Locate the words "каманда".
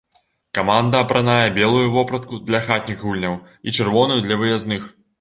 0.57-0.97